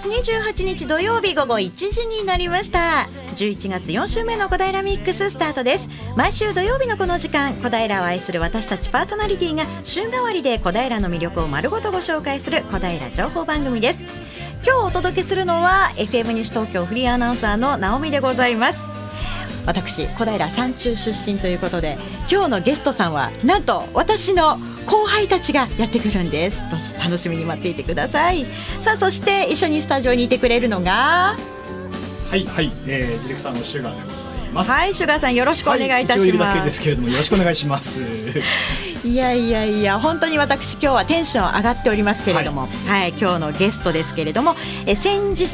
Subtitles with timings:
[0.00, 3.06] 月28日土曜日午後1時になりました。
[3.36, 5.90] 11月4週目の小平ミックススタートです。
[6.16, 14.00] 毎週土曜日のこの時間小平を愛する私たちパーソナリティが週替わりで小平の魅力を丸ごとご紹介する小平情報番組です。
[14.66, 18.99] 今日お届けするのは FM 西東京フリーアナウンサーの直美でございます。
[19.66, 21.98] 私小平山中出身ということで
[22.30, 26.62] 今日のゲストさんはなんと私の後輩たちがやってくるんです。
[26.70, 28.46] どうぞ楽しみに待っていてください。
[28.80, 31.36] さあそして一緒にスタジオにいてくれるのが
[32.30, 34.70] はいはい、えー、ディレクターのシュガーでございます。
[34.70, 38.00] はいシュガーさんよろしくお願いいたします、はい、だけですけれどもよろしくお願いします。
[39.04, 44.54] いやいやいや本当に私今日はテンション上がっておりますけれども、はい、はい、今日のゲストですけれども
[44.86, 45.48] え先日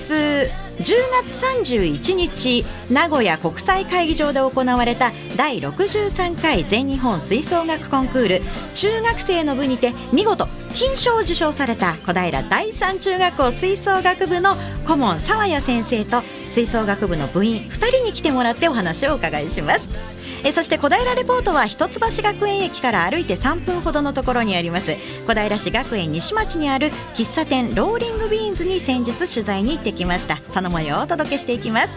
[0.78, 8.42] 10月31日名古屋国際会議場で行われた第63回全日本吹奏楽コンクール。
[8.74, 14.56] 中学生の部にて見事金賞を受賞された小平第三中学校吹奏楽部の
[14.86, 20.15] 顧問沢谷先生と吹奏楽部の部員2人に来てもらってお話をお伺いします。
[20.46, 24.92] えそして小平レポートは一橋学園駅から歩いて3分ほどのところにあります。
[25.26, 30.38] 小平市学園西町にある喫茶店ローリングビーンズに先日取材に行ってきました。
[30.52, 31.88] その模様をお届けしていきます。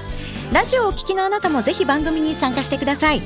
[0.51, 3.21] ラジオをお聞きのあなたもぜひ番組に参加してください。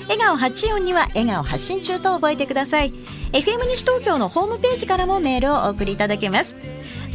[0.08, 2.94] 笑顔842は笑顔発信中と覚えてください。
[3.34, 6.56] FM 西東京のホームページからもメールをお送りいただけます。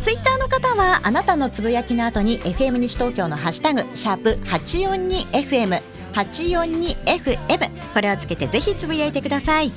[0.02, 9.72] ツイッターの方はあなたのつぶやきの後に FM 西東京のハッシュタグシャープ 842FM 842FM これをつけてぜひつぶやいてください。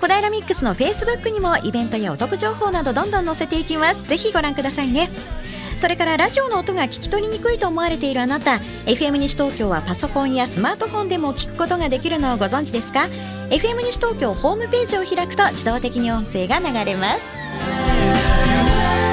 [0.00, 4.06] 小平ミックスのフェイスブックにもイベントやお得情報などどんどん載せていきます。
[4.06, 5.08] ぜひご覧くださいね。
[5.78, 8.60] それからラジオの音が聞き取りにくいと思われているあなた。
[8.86, 13.08] FM 西東京はパソコンやスマートフォンでも聞くことができるのをご存知ですか
[13.50, 19.05] ？FM 西東京ホームページを開くと自動的に音声が流れます。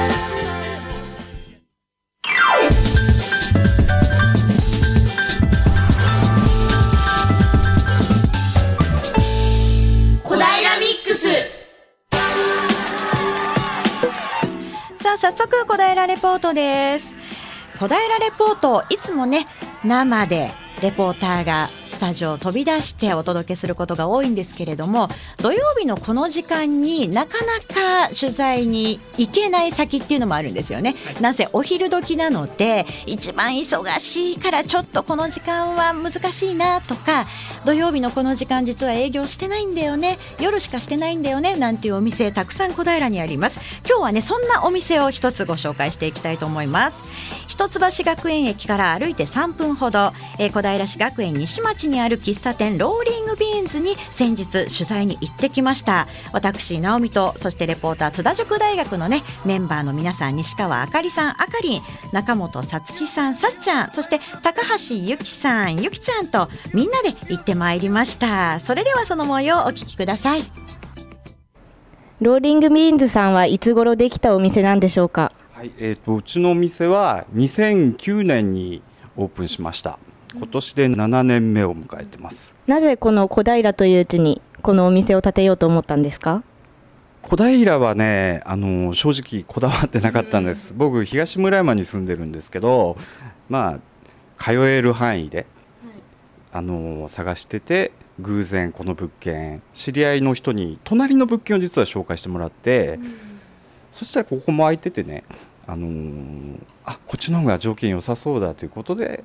[15.34, 17.12] 早速小平レポートです。
[17.80, 19.48] 小平レポートいつもね
[19.84, 21.70] 生でレポーターが
[22.04, 37.24] タジオを飛び出してお届けすることが多いんですけれども土曜日のこの時間になかなか取材に行けない先っていうのもあるんですよね、はい、なぜお昼時なので一番忙しいからちょっとこの時間は難しいなとか
[37.64, 43.80] 土曜日のこの時間実は営業してないんだよね夜しかしてないんだよねなんていうお店たくさん小平にあります。
[43.88, 47.02] 今日はねそんなお店を一つご紹介していきたいと思います。
[47.46, 56.08] 一橋学園駅から歩いて3分ほど、えー、小平市学園西町にある喫茶店ローリングビーンズに先日取材に行ってきました。
[56.32, 61.82] 私直美とそしてレポーター津田塾大学のねメンバーの皆さん西川あかりさんあかりん
[62.12, 68.58] 中本さつきさんさっちゃんそして高橋ゆきさんゆきちゃんとみんなで行ってまいりました。
[68.58, 70.42] それではその模様をお聞きください。
[72.20, 75.32] ローリングビーンズさんはいつ頃できたお店なんでしょうか？
[75.52, 78.82] はい、えーとうちのお店は2009年に
[79.16, 79.98] オープンしました
[80.36, 82.54] 今年で7年目を迎えてます。
[82.66, 86.42] なぜこの小平といううちにこのお店を建てようと思ったんですか？
[87.22, 92.98] 小平はねあの正直こだわってなかったんです、僕東村山に住んでるんですけど
[93.48, 95.46] まあ通える範囲で、はい、
[96.52, 103.14] あの探してて偶然この物件知り合いの人に隣の物件を実は紹介してもらって、うん、
[103.90, 105.24] そしたらここも空いててね
[105.66, 109.24] あのー、あこっちの方が条件良さそうだということで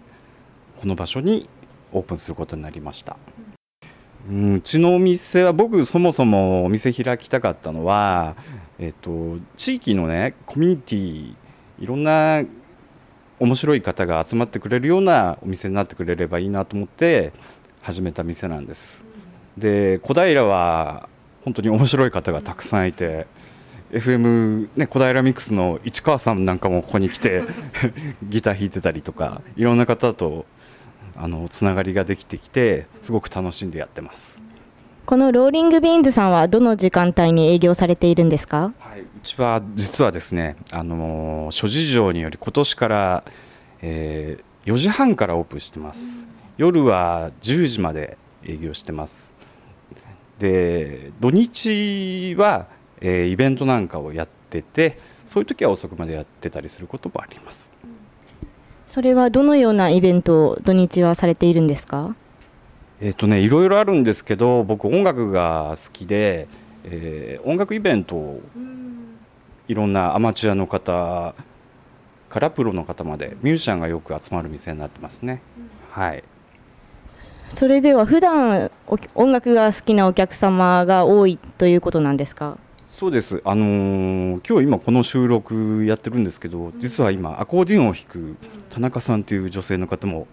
[0.80, 1.50] この場所に
[1.92, 3.18] オープンすることになりました。
[4.30, 8.36] うん、うちのお店は僕そもそもお店開きたかったのは、
[8.78, 11.36] えっと、地域のねコミュニティ
[11.80, 12.44] いろんな
[13.40, 17.34] 面白い方が集まってくれるようなお店になってくれればいいなと思って
[17.82, 19.04] 始めた店なんです。
[19.58, 21.10] で小平は
[21.44, 23.28] 本当に面白い方がたくさんいて
[23.92, 27.44] FM、ね、小平ミックスの市川さんなんかもここに来て
[28.24, 30.46] ギター弾いてたりとかいろんな方と
[31.22, 34.42] あのつながりができてきてすごく楽しんでやってます。
[35.06, 43.24] このローリングビーンズさんはどの時間帯に営業されているんですか、はい、うちは実はですねあの諸事情により今年から、
[43.82, 46.26] えー、4時半からオープンしてます。
[46.58, 49.34] 夜は10時まで営業してます。
[50.38, 52.68] で土日は、
[53.02, 57.72] えーイベントなんかをやっててそういう時は遅くまでやってたりすることもあります
[58.90, 62.16] それはどのようなイベントを土日はされているんですか？
[63.00, 66.48] えっ、とねいろいろあるんですけど僕音楽が好きで、
[66.84, 68.42] えー音楽イベントを
[69.68, 71.36] いろんなアマチュアの方
[72.30, 75.42] からプロの方までミュージシャンがよく集まる店になってますね、
[75.92, 76.24] はい。
[77.50, 82.58] それでは普段お音楽が好きなお客様が多いということなんですか？
[83.00, 83.42] そうです。
[83.46, 88.36] あのー今日今この収録やってるんですけど実は今アコーディオンを弾く
[88.70, 90.28] 田中さんという女性の方も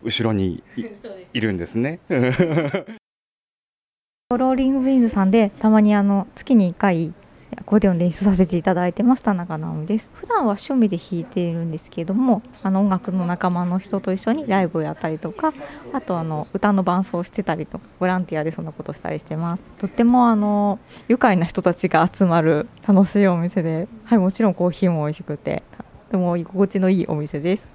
[0.00, 0.84] 後ろにい
[1.32, 1.98] いるんですね。
[4.30, 7.12] ローリングビーンズさんでたまにあの月に1回
[7.58, 10.10] アコーディオン練習させていただいてます田中直美です。
[10.14, 15.52] 普段は趣味で弾いているんですけどもあの音楽の仲間の人と一緒にライブをやったりとか
[15.92, 19.62] あとあの歌の伴奏をしてたりとかボランティアでそんなことしたりしてます。
[19.78, 20.78] とってもあの
[21.08, 25.62] 愉快な人たちが集まる楽しいお店ではいもちろんコーヒーも美味しくて
[26.08, 27.73] とても居心地のいいお店です。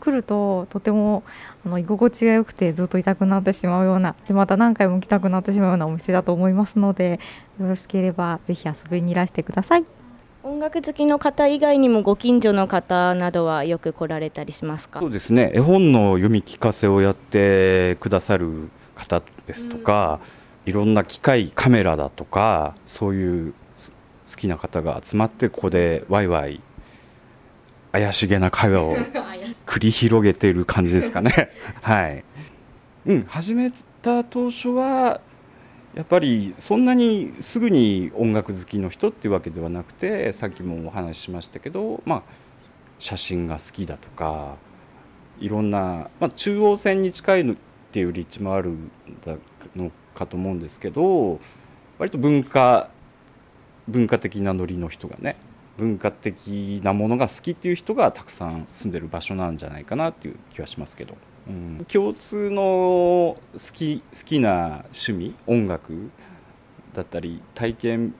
[0.00, 1.22] 来るととても
[1.64, 7.20] あの居心地が良くてずっといたくなってしまうようなでまた何回も来たくなってしまうようなお店だと思いますので
[7.60, 9.84] よろしければぜひ遊びにいらしてください。
[10.42, 15.00] 音楽好きの方以外にもご近所の方などはよく来られたりしますか？
[15.00, 15.50] そうですね。
[15.54, 20.20] 絵本の読み聞かせをやってくださる方ですとか、
[20.64, 23.54] いろんな機械カメラだとかそういう
[24.30, 26.60] 好きな方が集まってここでワイワイ
[27.90, 28.94] 怪しげな会話を
[29.66, 31.50] 繰り広げている感じですかね。
[31.82, 32.24] はい、
[33.06, 35.20] うん、始めた当初は
[35.94, 42.22] やっぱりそんなにすぐに音楽好きの人っていうわけではなくてさっきもお話ししましたけど、まあ、
[42.98, 44.56] 写真が好きだとか
[45.40, 47.56] いろんな、まあ、中央線に近いのっ
[47.92, 48.76] ていう立地もある
[49.74, 51.40] のかと思うんですけど
[51.98, 52.90] 割と文化
[53.88, 55.36] 文化的なノリの人がね
[55.78, 61.16] 文化的なものが好きっていう人がたくさん住んでる場所なんじゃないかなっていう気はしますけど、
[61.48, 63.38] うん、共通の好
[63.72, 66.10] き好きな趣味音楽
[66.94, 68.14] だったり体験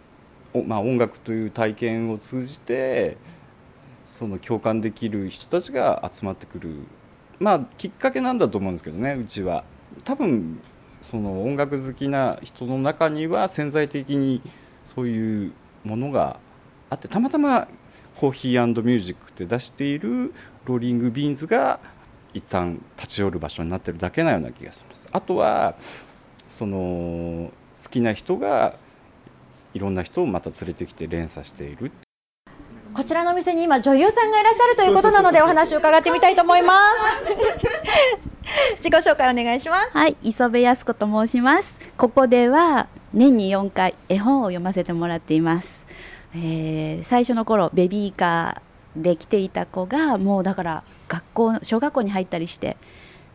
[0.64, 3.16] まあ、音楽という体験を通じて
[4.04, 6.70] その共感できる人たちが集まってくる。
[7.38, 9.64] まあきっかけなんだと思うんですけどねうちは。
[10.04, 10.60] 多分
[11.02, 14.40] その音楽好きな人の中には潜在的に
[14.84, 15.52] そういう
[15.84, 16.38] ものが
[16.90, 17.68] あってたまたま
[18.18, 20.32] コーヒーミュージックって出している
[20.64, 21.80] ローリングビーンズが
[22.32, 25.08] 一旦立ち寄る場所になってるだけなような気がします。
[25.12, 25.74] あとは
[26.50, 27.50] その
[27.82, 28.74] 好きな人が
[29.74, 31.92] いろんな人をまた連れてきて連鎖している
[32.94, 36.78] こちらのお店に今女優さんがいらっしゃるということなのでお話を伺ってみたいと思いま
[37.20, 38.80] す。
[38.82, 39.90] 自己紹介お願いします。
[39.92, 41.76] はい、磯部康子と申します。
[41.98, 45.85] ここでは年に4回絵本を読ませてもらっています。
[46.36, 52.76] えー最初の頃ベビーカーで来ていた子がもうだから学校小学校に入ったりして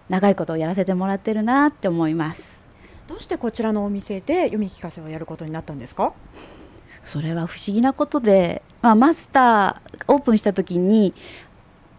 [0.10, 2.62] 長いことをやらせてもらってるなって思います。
[3.08, 6.14] どうしてこちらのお店で読み聞かせをやることになったんですか？
[7.04, 11.14] それは不思議なことで、まあ、マスターオープンした時に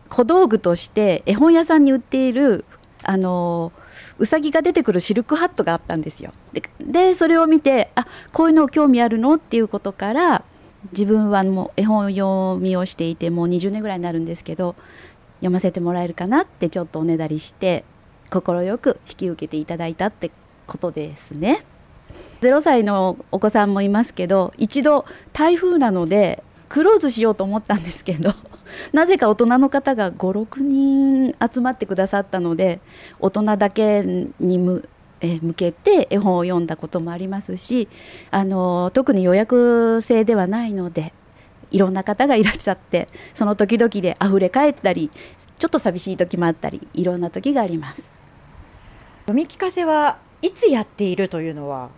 [0.09, 2.65] 小道具として絵本屋さんに売っている
[3.03, 3.73] あの
[4.19, 6.33] うさぎが出てくるシルクハットがあったんですよ。
[6.53, 9.35] ででそれを見てあこういうの興味あるの？
[9.35, 10.45] っていうことから
[10.91, 14.75] 自分はもう絵本読みをしていてもう20年ぐらいになるんですけど
[15.37, 17.85] 読ませてもらえるかなってちょっとおねだりして
[18.31, 20.31] 快く引き受けていただいたって
[20.67, 21.65] ことですね。
[22.41, 28.33] 0歳のお子さんもいますけど一度台風なのでクローズしようと思ったんですけど
[28.93, 32.81] なぜか大人の方が56人集まってくださったので
[33.21, 34.03] 大人だけ
[34.41, 34.89] にむ
[35.41, 37.89] 向けて絵本を読んだこともありますし
[38.31, 41.13] あの特に予約制ではないので
[41.71, 45.11] いろんな方がいらっしゃってその時々で溢れ返ったり
[45.59, 48.03] ちょっと寂しい時もあったりいろんな時があります。
[49.23, 51.91] 読み聞かせはいつやっているというのは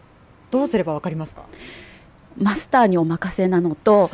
[0.51, 1.45] どうすればわかりますか？
[2.37, 4.11] マスターにお任せなのと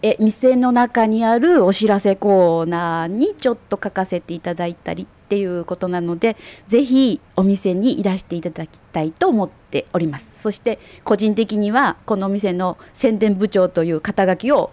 [0.00, 6.36] え店の中にあるお知らせコーナーにちょっと書かせていただいたりっていうことなので
[6.68, 10.26] ぜひお店にいらしていただきたいと思っております。
[10.38, 14.72] そして個人的にはこのお店の宣伝部長という肩書きを、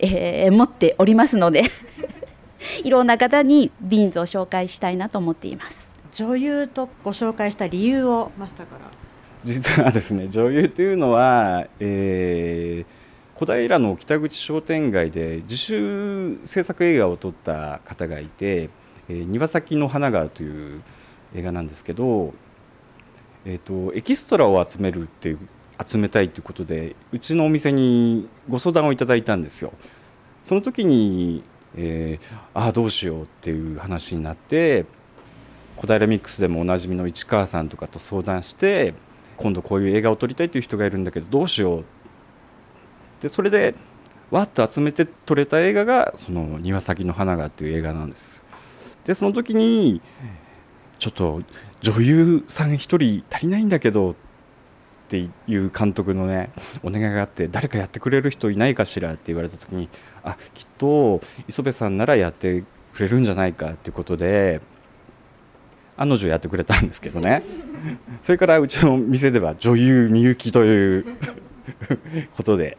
[0.00, 1.62] えー持っておりますので
[2.84, 5.90] いろんな方にビーンズを紹介したいなと思っています。
[6.12, 8.80] 女優とご紹介した理由をマスターから。
[9.42, 13.04] 実はですね女優というのは、えー
[13.36, 18.70] 小平の北口商店街で自主制作映画を撮った方がいて
[19.08, 20.82] 「えー庭先の花川」という
[21.34, 22.32] 映画なんですけど、
[23.44, 25.38] えー、とエキストラを集めるっていう
[25.84, 29.72] 集めたいということでうちのお店にご相談をいただいたんですよ。
[30.44, 31.42] その時に、
[31.76, 34.84] えー、ああどうしようっていう話になって
[35.76, 38.94] 小平ミックスでもおなじみの市川さんとかと相談して
[39.36, 41.84] 今度こういう映画を撮りたいという人がいるんだけどどうしよう
[43.22, 43.74] でそれで
[44.30, 48.40] わっと集めて撮れた映画がその「庭先の花が」っていう映画なんです
[49.04, 50.00] でその時に
[50.98, 51.42] ちょっと
[51.80, 54.14] 女優さん一人足りないんだけどっ
[55.08, 56.50] ていう監督のね
[56.82, 59.88] お願いがあって誰かやってくれる人いないかしらって言われた時に
[60.22, 64.60] あきっと磯部さんならやってくれるんじゃないかっていうことで
[65.96, 67.42] 案の定やってくれたんですけどね。
[68.22, 71.04] それからうちの店では女優みゆきという
[72.36, 72.78] ことで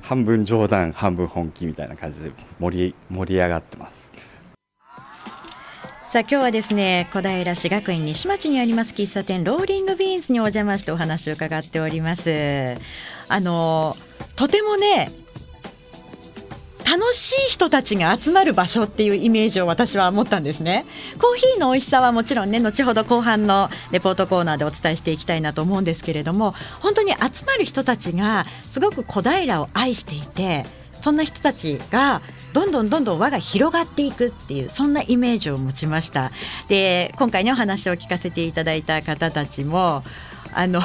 [0.00, 4.01] 半分冗談半分本気みたいな感じで盛り盛り上がってます。
[6.12, 12.74] さあ今日はですね小平市学院西町にあります喫茶店ローリングビーンズにお邪魔してお話を伺っております。
[13.28, 13.96] あの
[14.36, 15.10] とてもね
[16.84, 20.84] 楽しい人たちが集まる場所っていうイメージを私は持ったんですね。
[21.18, 32.20] コーヒーの美味しさはもちろんね後ほど後半のレポートコーナーでお伝えしていきたいなと思うんですけれども本当に集まる人たちがすごく小平を愛していてそんな人たちが
[32.52, 36.30] どんどんどんどん輪が広がっていくっていうそんなイメージを持ちました。
[36.68, 40.02] で今回ねお話を聞かせていただいた方たちも
[40.54, 40.80] あの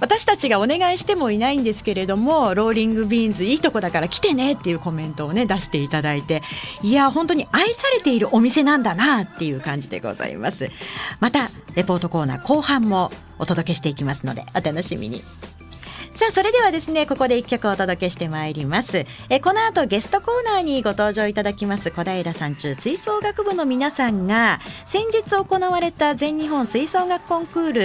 [0.00, 6.42] 私たちがお願いしてもいないんですけれどもローリングビーンズいいとこだから来てねっていうコメントをね出していただいて
[6.82, 10.70] いや本当に愛されているお店なんだなっていう感じでございます。
[11.20, 15.22] またレポートコーナー後半もお届けしていきますのでお楽しみに。
[16.16, 19.04] さあそれではですねここで一曲お届けしてまいります。
[19.28, 27.80] えこの後ゲストコーナーにご登場いただきます小平山中吹奏楽部の皆さんが先日行われた全日本吹奏楽コンクール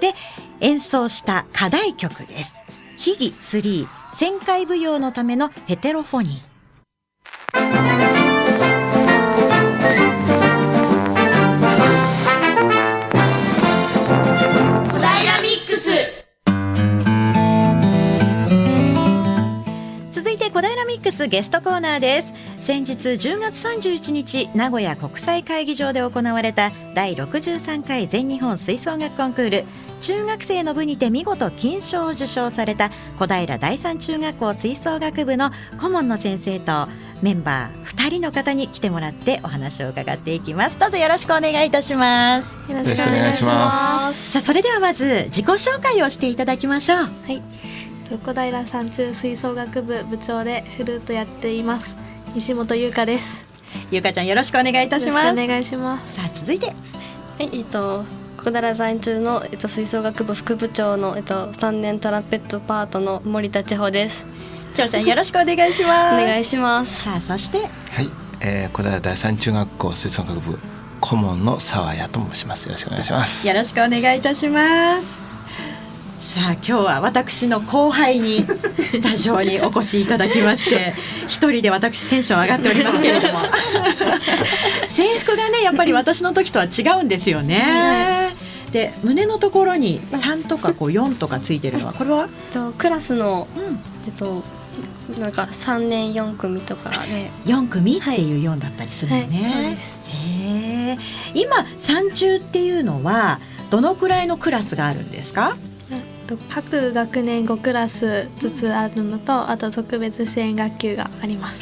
[0.00, 0.14] で
[0.60, 2.54] 演奏した課題曲です。
[2.96, 8.21] 秘技3旋回舞踊のためのヘテロフォニー。
[21.02, 22.32] 小平ミックスゲストコーナーです。
[22.60, 29.64] 先日10月31日名古屋国際会議場で行われた第63回全日本吹奏楽コンクール。
[30.00, 36.88] 中学生の部にて見事金賞を受賞された小平第三中学校吹奏楽部の顧問の先生と
[37.20, 40.78] メンバー2人の方に来てもらってお話を伺っていきます。
[40.78, 42.52] どうぞよろしくお願いいたします。
[42.70, 44.32] よろしくお願いします。
[44.32, 46.98] さあそれではまず自己紹介をしていただきましょう。
[46.98, 47.42] はい、
[48.18, 51.96] 小平山中吹奏楽部部長でフルートやっています
[52.34, 53.44] 西本優香です。
[53.90, 56.14] ゆうかちゃんよろしくお願いいたしますよろしくお願いします。
[56.14, 56.72] さあ続いては
[57.38, 58.04] い、えっと
[58.38, 64.26] 小平在中の、えっと、吹奏楽部副部長の、えっと、3年トランペットパートの森田千穂です。
[64.74, 67.04] ちょうちゃんよろしくお願いしますお願いします。
[67.04, 67.64] さあそしては
[68.02, 70.58] い、えー、小平第三中学校吹奏楽部
[71.00, 72.66] 顧問の沢谷と申します。
[72.66, 73.46] よろしくお願いします。
[73.46, 75.31] よろしくお願いいたします
[76.32, 78.42] さあ今日は私の後輩に
[78.90, 80.94] スタジオにお越しいただきまして
[81.28, 83.40] 一人で私テンション上がっておりますけれども。
[84.88, 88.34] 制服がねやっぱり私の時とは違うんですよね、
[88.70, 94.42] で胸のところに3とかこう4とかついてるのはこれは、えっと、クラスの、うん、えっと
[95.18, 97.30] なんか3年4組とかで。
[97.44, 99.52] 4組っていう4だったりするのね、はい。
[99.52, 99.98] そうです。
[100.08, 100.98] へえ
[101.34, 105.58] 今三中っていうのはどのくらいのクラスがあるんですか？
[105.58, 105.71] えっと
[106.48, 111.60] 各学年5クラスずつあるのと、あと特別支援学級があります。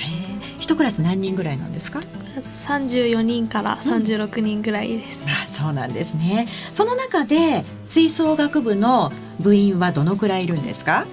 [0.59, 2.01] 一クラス何人ぐらいなんですか？
[2.01, 2.03] あ
[2.41, 5.21] と34人から36人ぐらいです。
[5.27, 6.47] あそうなんですね。
[6.73, 11.07] その中で吹奏楽部の部員はどのくらいいるんですか？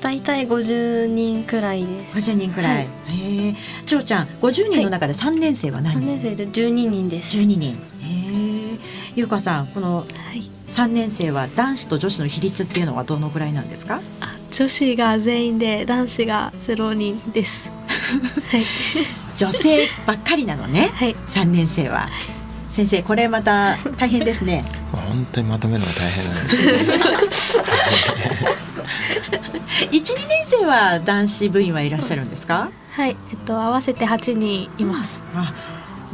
[0.00, 2.30] 大体50人くらいです。
[2.30, 2.86] 50人くらい、はい。
[2.86, 2.88] へ
[3.48, 3.54] え。
[3.86, 7.36] ちょうちゃん50人の中で3年生は何3人、年生で12人です。
[7.38, 7.72] 12人。
[7.72, 8.53] へえ
[9.16, 10.04] ゆうかさんこのは
[10.34, 10.42] い。
[10.68, 14.00] 3年生は男子と女子の比率っていうのはどのくらいなんですか？
[14.20, 17.68] あ女子が全員で男子が0人です。
[17.68, 17.74] は
[18.58, 18.64] い。
[19.36, 21.14] 女性ばっかりなのねはい。
[21.28, 22.08] 3年生は
[22.70, 26.78] 先生これまた大変ですね 本当にまとめるのが大変なんですけど、
[30.04, 32.70] 12年生は男子部員はいらっしゃるんですか？
[32.92, 33.16] はい。
[33.32, 35.22] えっと合わせて8人います。
[35.34, 35.52] あ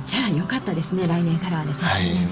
[0.07, 2.27] じゃあよかったですね来年からはねはいね、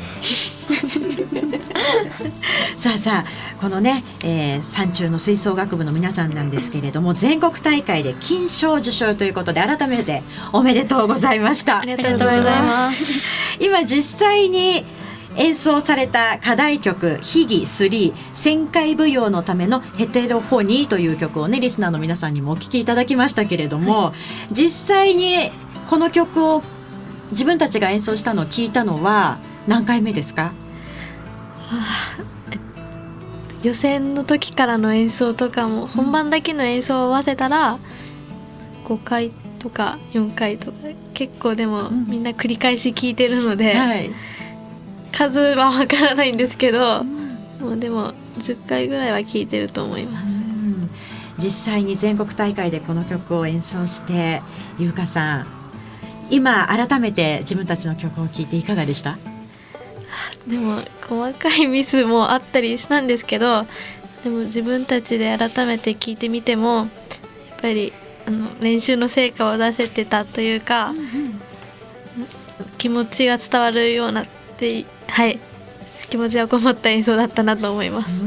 [2.78, 10.22] さあさあこのね、えー、山中の吹奏楽部の皆さんなんですけれども全国大会で金賞受賞ということで改めて
[10.52, 13.58] おめでとうございましたありがとうございます。
[13.60, 14.84] 今実際に
[15.36, 24.12] 演奏された課題曲「秘技3旋回舞踊のためのヘテロフォニー」という曲をねリスナーの皆さんにもお聴きいただきましたけれども、は
[24.50, 25.50] い、実際に
[25.88, 26.62] この曲を
[27.30, 30.52] 自分たちが演奏したのを聞いたのは何回目ですか、は
[31.70, 32.18] あ、
[33.62, 37.78] 予選の時からの演奏とかも本番だけの演奏を合わせたら
[38.86, 40.78] 5回とか4回とか
[41.12, 44.10] 結構でもみんな繰り返し聞いてるので、うんはい、
[45.12, 47.28] 数はわからないんですけど、うん、
[47.60, 50.38] もうでも10回ぐらいは聞いてると思います。
[51.38, 54.42] 実際に全国大会でこの曲を演奏して
[54.76, 55.46] 優香さん
[56.30, 59.18] 今改めて自分たちの曲を聴いていかがでした？
[60.46, 63.64] でも細かいミスもあったりしたんですけど
[64.24, 66.86] でも自分たちで改めて聞いてみてもやっ
[67.60, 67.92] ぱり
[68.26, 71.04] あの練習の成果を出せてたというか、うんうん、
[72.78, 75.38] 気持ちが伝わるようなってはい
[76.10, 78.22] 気持ちがこもった演奏だったなと思います。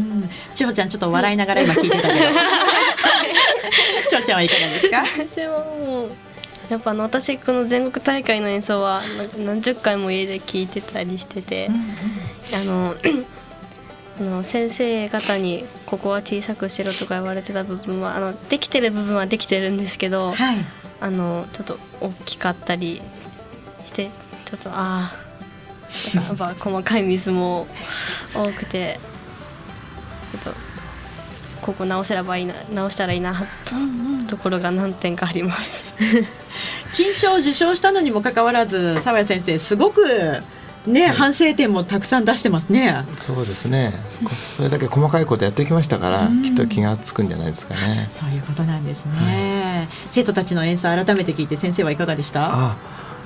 [0.53, 2.13] 千穂ちゃんちょっと笑いながら今聞いてたけど、
[4.07, 5.03] 千穂ちゃんはいかがですか？
[5.03, 6.11] 私はもう
[6.71, 9.01] やっぱあの私この全国大会の演奏は
[9.37, 11.81] 何十回も家で聞いてたりしてて、うんうん、
[12.55, 12.95] あの
[14.21, 20.57] あの先生方にここは小さくしろとか言われてた部分はあのできてる部分はできてるんですけど、はい、
[21.01, 23.01] あのちょっと大きかったり
[23.83, 24.09] して
[24.45, 27.67] ちょっとああやっぱ細かいミスも
[28.33, 28.97] 多くて
[30.41, 30.70] ちょっと
[31.61, 33.33] ここ直せればいいな直したらいいな
[34.27, 35.85] ところが何点かあります
[36.93, 40.03] 金賞受賞したのにもかかわらず澤谷先生すごく
[40.87, 43.05] ね、反省点もたくさん出してますね。
[43.15, 43.93] そうですね。
[44.35, 48.09] それだけ細かいことやってきましたから、きっと気がつくんじゃないですかね。
[48.11, 49.11] そういうことなんですね。
[49.13, 52.49] はい、生徒たちの演奏改めて聞いて先生はいかがでした？
[52.51, 52.75] あ、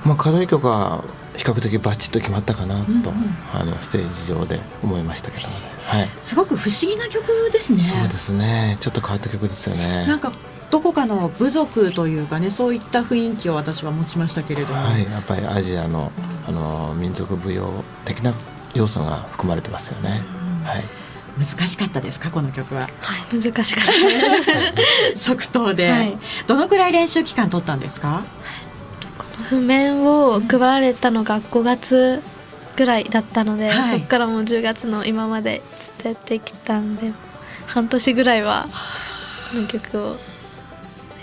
[0.06, 1.04] まあ課題曲は
[1.36, 6.08] 比較的バッチリと決まったかなと、うんうん、あのステージ上で思いましたけど、はい。
[6.22, 7.80] すごく不思議な曲ですね。
[7.82, 8.78] そうですね。
[8.80, 10.06] ちょっと変わった曲ですよね。
[10.06, 10.32] なんか
[10.70, 16.10] どこかの部族というかねそういった雰囲気を私は持ちましたけれども、はい、やっぱりアジアの
[16.48, 18.34] あの民族舞踊的な
[18.74, 20.22] 要素が含まれてますよね。
[20.64, 20.84] はい
[21.38, 22.88] 難しかったですかこの曲は？
[22.98, 24.42] はい、難しかったで
[25.14, 25.20] す。
[25.22, 28.24] 即答で、はい、どのくらい練習期間取ったんですか？
[29.44, 32.22] 譜面を配られたのが5月
[32.76, 37.12] ぐらいだったので、はい、そこからもう10月の今までずっとやってきたんで、
[37.66, 38.68] 半年ぐらいは
[39.50, 40.16] この曲を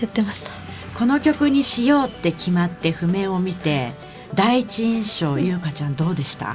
[0.02, 0.52] やってました。
[0.97, 3.91] この曲にしようって決まって譜面を見て
[4.36, 6.54] 第一印象優香ちゃんどうでした？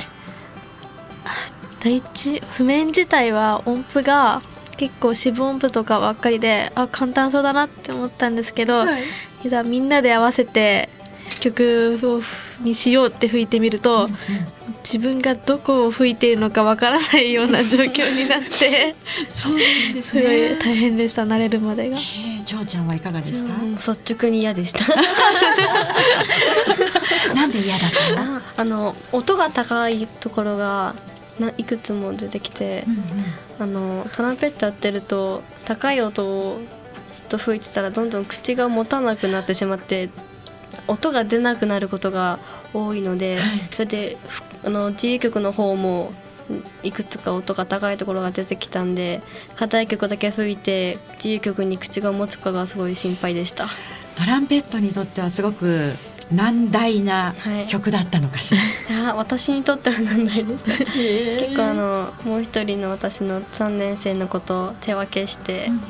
[1.81, 4.43] 第一譜面自体は音符が
[4.77, 9.03] 結構四分音符とかばっかりであ簡単そうだなって思ったんですけど、はい、
[9.45, 10.89] いざみんなで合わせて
[11.37, 12.23] 曲を
[12.65, 14.15] にしようって吹いてみると、うんうん、
[14.83, 18.97] 自分がどこを吹いているのかわからないような状況になって
[19.29, 19.61] そうなん
[19.95, 21.99] です、ね、すごい大変でした慣れるまでが。
[22.45, 24.81] ジョーちゃんはいかがでした率直に嫌でした。
[27.35, 28.41] なんで嫌だったの？
[28.57, 30.95] あの音が高いところが
[31.39, 33.03] ないくつも出てきて、うんうん、
[33.59, 36.61] あのトランペットやってると高い音を
[37.13, 40.09] ずっと吹いてたらどんどん口が持たなくなってしまって
[40.87, 42.39] 音が出なくなることが
[42.73, 44.17] 多いので、はい、それで
[44.65, 46.13] あの自由曲の方も
[46.83, 49.23] いくつか音が高いところが出てきたんで
[49.55, 53.67] 課題曲だけ吹いて自由曲に口が持つかがすごい心配でした。
[54.17, 55.93] トランペットにとってはすごく
[56.33, 57.35] 難題な
[57.69, 58.55] 曲だったのかし
[58.91, 65.81] ら、はい、私にとっては難題でした 結構あのもう一人の私の3年生のことを手分けして、うんうん、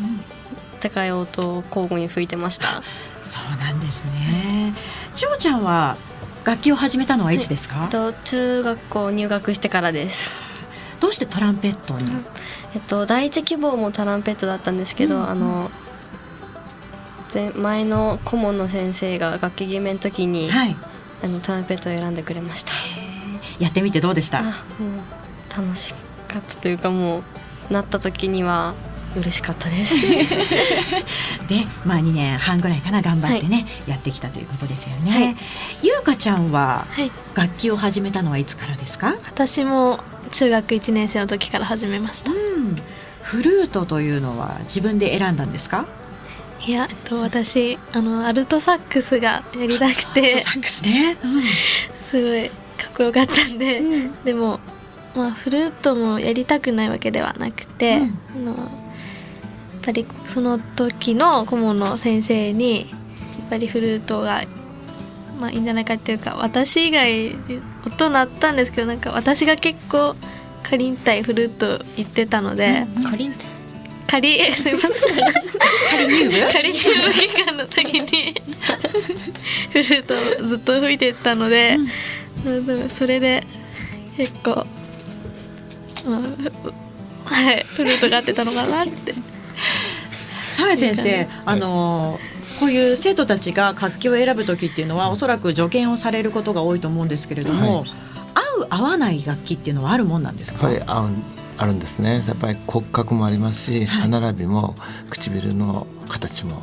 [0.81, 2.83] 高い音を交互に吹いてました
[3.29, 4.75] そうなんですね。
[5.15, 5.97] 千穂ちゃんは
[6.45, 10.35] 楽器を始めたのはいつですか、えっと、中学校入学してからです。
[11.01, 12.11] どうしてトランペットに、
[12.75, 15.71] えっと、第一希望もトランペットだったんですけど、うんうん、あの
[17.57, 20.77] 前の顧問の先生が楽器決めの時に、はい、
[21.23, 22.73] あのトランペットを選んでくれました。
[23.59, 24.43] やってみてどうでした？
[24.43, 24.53] もう
[25.55, 25.93] 楽し
[26.27, 28.75] かったというかもうなった時には
[29.17, 29.95] 嬉しかったです。
[31.49, 35.37] でまあ2年半ぐらいかな頑張ってね、はい、やってきたということですよね、はい、
[35.83, 36.85] ゆうかちゃんは
[37.35, 39.17] 楽器を始めたのはいつからですか？
[39.27, 42.77] 私も中学1年生の時から始めました、うん、
[43.23, 45.87] フルートというのは自分で選んだんですか？
[46.67, 50.43] いや、えっと、私あのアルトサックスがやりたくて。
[50.45, 51.43] サックスね、うん、
[52.11, 52.55] すごいか
[52.89, 54.61] っこよかったんで、うん、でも
[55.15, 58.55] まあフルートもやりたくないわけではなくて、あの
[59.89, 64.43] ぱりその時の顧問の先生にやっぱりフルートが
[65.41, 67.35] まあいいんじゃないかっていうか私以外
[67.87, 70.15] 音鳴ったんですけどなんか私が結構
[70.63, 73.33] かりんたいフルート言ってたので、かりん。
[73.33, 73.47] たい
[74.07, 74.91] 仮すいません。
[75.91, 78.35] 仮入部仮入部期間の時に
[79.73, 81.79] フルートをずっと吹いてたので、
[82.45, 83.47] うん、それで
[84.19, 84.67] 結構、
[86.07, 86.21] ま
[87.25, 89.15] あ、 はいフルートが合ってたのかなって。
[90.57, 92.19] 澤先生あの
[92.61, 100.71] こういう生徒たちが楽器を選ぶ時っていうのはおそらく助言をされることが多いと思うんですけれども、はい、合う合わない楽器っていうのはあるもんなんですか？
[100.71, 101.11] やっぱり合う
[101.59, 102.23] あるんですね。
[102.27, 104.77] やっぱり骨格もありますし、はい、歯並びも
[105.11, 106.63] 唇の形も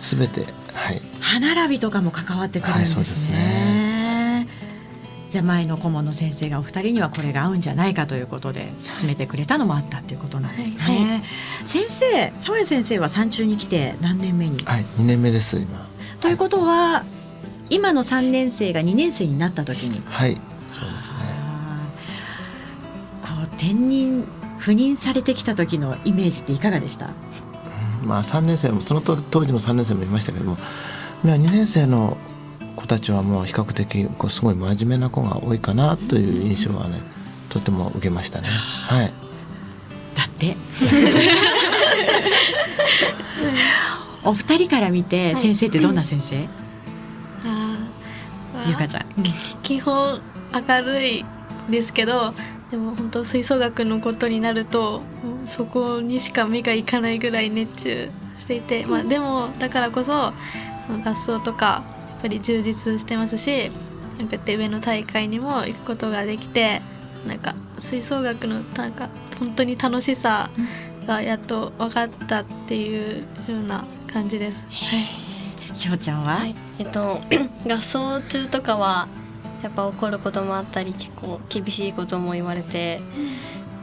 [0.00, 3.93] すべて、はい、歯並びとかも関わってくるんですね,、はい、すね
[5.34, 11.22] じゃあ前の顧問の先生がお二人にはこれが合うんじゃないかということで進めてくれたのもあったっていうことなんですね、はいはい、
[11.64, 14.62] 先生澤谷先生は山中に来て何年目に？
[14.64, 15.56] はい2年目です。
[15.56, 15.88] 今
[16.20, 17.04] ということは、
[17.68, 20.00] 今の3年生が2年生になった時に。
[20.06, 21.16] はいそうですね。
[23.20, 24.24] こう転任
[24.60, 27.10] 赴任されてきた時のイメージっていかがでした、
[28.02, 30.58] うん、まあ3年生もその当時の3年生もいましたけども
[31.24, 32.16] 2年生の
[32.76, 37.00] 子たちはもう比較的こうすごい真面目な子が多いかなという印象はね
[37.48, 38.48] とても受けましたね。
[38.48, 39.12] はい、
[40.14, 40.56] だって。
[44.24, 46.42] お二人から見て先生ってどんな先生、は
[48.66, 49.04] い、ゆかちゃん。
[49.62, 50.20] 基本
[50.52, 51.24] 明るい
[51.68, 52.32] ですけど
[52.70, 55.02] でも本当吹奏楽のことになると
[55.46, 60.32] そこにしか目がいかないぐらい熱中していて、まあ、でもだからこそ
[61.04, 61.82] 合奏とか
[62.24, 63.70] ぱり充実してますし
[64.18, 66.80] なんかって上の大会にも行くことができて
[67.26, 70.48] なんか吹奏楽のなんか本当に楽しさ
[71.06, 74.58] がやっと分かったっていうような感じです。
[74.58, 74.96] は
[75.72, 77.20] い、しほちゃんは、はい、えっと
[77.68, 79.06] 合奏中とかは
[79.62, 83.00] やっぱ怒ることもあったり結構厳しいことも言われて、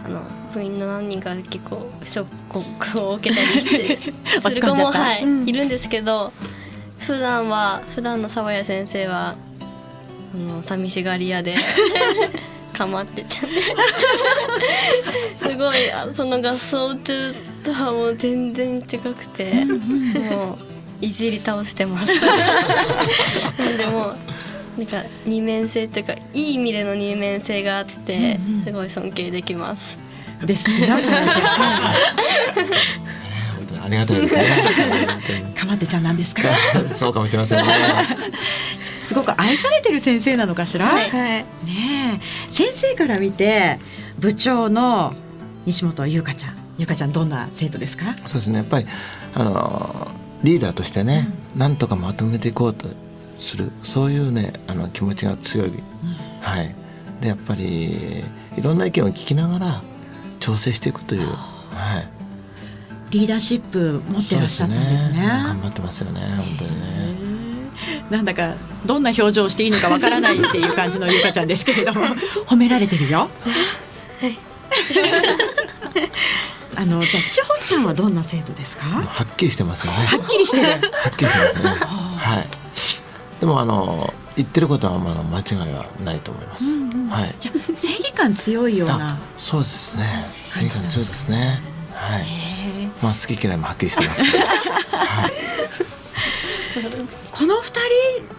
[0.05, 0.21] あの
[0.53, 3.95] 部員の何人か結構ショックを受けたりして
[4.41, 6.31] する子も、はいうん、いるんですけど
[7.01, 9.35] 普段は普段の沢谷先生は
[10.33, 11.55] あの寂しがり屋で
[12.73, 13.61] かまってちゃって
[15.49, 15.77] すごい
[16.13, 20.57] その合奏中とはもう全然違くても
[21.01, 22.13] ういじり倒してます。
[23.77, 24.13] でも
[24.77, 29.97] なんか二面性というかいい意味での二面性があって、すごい尊敬できます。
[30.45, 30.69] です？
[30.69, 30.87] ね。
[30.87, 30.99] 本
[33.67, 34.43] 当にありがたいですね。
[35.61, 36.41] かまってちゃんなんですか？
[36.93, 37.65] そうかもしれませんね。
[39.01, 40.85] すごく愛されてる先生なのかしら？
[40.87, 42.19] はい、ね
[42.49, 43.79] 先生から見て
[44.19, 45.13] 部長の
[45.65, 48.15] 西本優香ちゃん、優香ちゃんどんな生徒ですか？
[48.25, 48.57] そうですね。
[48.57, 48.87] やっぱり
[49.35, 50.07] あの
[50.43, 52.87] リーダーとしてね、うん、なんとかまとめていこうと。
[53.39, 55.75] するそういうねあの気持ちが強い、うん、
[56.41, 56.75] はい
[57.21, 58.23] でやっぱり
[58.55, 59.81] いろんな意見を聞きながら
[60.39, 62.07] 調整していくという、はい、
[63.11, 67.11] リーダーシップ持ってらっしゃったんですね、ね、頑張ってますよね本当にね。
[68.09, 72.01] なんだかどんな表情をしていいのかわからないっていう感じのゆかちゃんですけれども。
[72.47, 73.29] 褒められてるよ。
[74.21, 74.37] はい。
[76.77, 78.85] あのじゃあ千穂ちゃんはどんな生徒ですか？
[78.85, 79.97] はっきりしてますよね。
[80.05, 80.67] はっきりしてる。
[80.69, 80.77] は
[81.09, 81.69] っきりしてますね。
[82.17, 82.47] はい。
[83.39, 86.63] でもあの言ってることはまだ間違いはないと思います。
[86.65, 87.35] うんうん、はい。
[87.39, 89.17] じゃ正義感強いような。
[89.37, 90.27] そうですね。
[90.53, 91.61] 正義感強いですね。
[91.93, 92.80] はい。
[93.01, 94.23] まあ好き嫌いもはっきりしてます、
[94.95, 95.31] はい。
[97.31, 97.79] この二人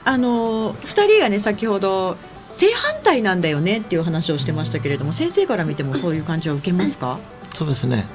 [0.04, 2.16] あの二人がね先ほど
[2.52, 7.18] 正反対なんだよねっていう話をしてましたけれども、うん、先生から見てもそういう感じは受けますか？
[7.54, 8.06] そうですね。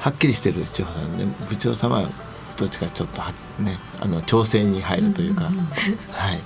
[0.00, 2.08] はっきりしてる千穂さんね部長様は
[2.56, 3.22] どっちかちょっと
[3.62, 5.66] ねあの調整に入るというか、うんうんうん、
[6.12, 6.40] はい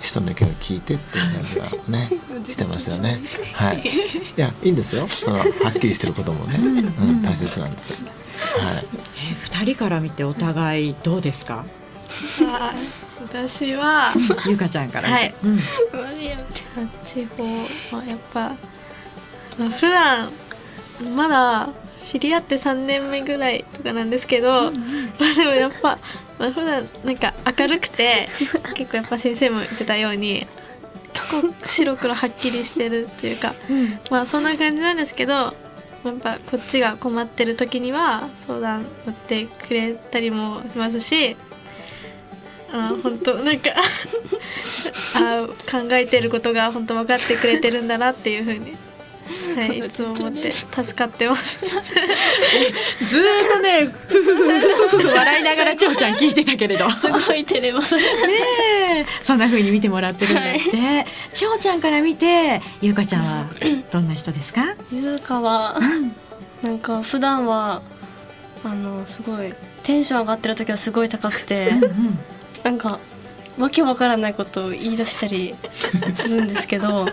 [0.00, 2.10] 人の意見を聞いてっていう感じがね
[2.48, 3.20] してますよね。
[3.54, 3.80] はい。
[3.80, 3.82] い
[4.36, 5.08] やいいんですよ。
[5.08, 8.04] そのはっきりしてることもね、うん、うん、大切なんです。
[8.04, 8.12] はい。
[9.16, 11.64] え二人から見てお互いどうですか？
[13.20, 14.12] 私は。
[14.46, 15.34] ゆかちゃんからはい。
[15.44, 15.58] うん、
[17.06, 18.54] 地方はやっぱ、
[19.58, 20.30] まあ、普段
[21.16, 21.68] まだ
[22.02, 25.98] 知り合って3年目ぐらいとかなんですけど、うんうん、まあでもやっぱ、
[26.38, 28.28] まあ、普段なんか明るくて
[28.74, 30.46] 結構やっぱ先生も言ってたように
[31.14, 35.54] 結構白黒はっきりしてるっていうか、うん、まあそんな感じなんですけど
[36.04, 41.36] やっぱこっちが困ってる時には相談乗ってくれたりもしますし
[42.72, 43.70] あ本当なんか
[45.14, 48.76] あ考えてることが本当分かってくれてるんだなっていうふうに
[49.56, 51.60] はい、いつも思って助かってます。
[51.64, 56.90] ずーっとね、ふふふふふ笑いながらちょうちゃん聞いてたけれど。
[56.90, 57.96] すごい照れます。
[57.96, 58.02] ね
[59.00, 61.06] え、そんな風に見てもらってるんだって。
[61.32, 63.46] ちょうちゃんから見て、ゆうかちゃんは
[63.90, 64.62] どんな人ですか？
[64.92, 65.78] ゆうかは、
[66.62, 67.82] なんか普段は
[68.64, 71.72] あのすごいテンション上がってる時はすごい高くて、
[72.62, 72.98] なんか
[73.58, 75.54] わけわからないことを言い出したり
[76.16, 77.06] するんですけど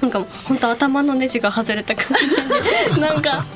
[0.00, 3.46] なんか本当頭のネジが外れた感じでなんか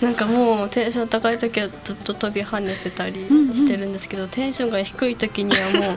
[0.00, 5.96] なんかもうテンション高い時はずっと飛び跳ねてたりしてるんですけど、テンションが低い時にはもうなん